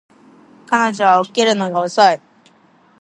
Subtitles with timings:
[0.65, 2.19] 彼女は起きるのが遅い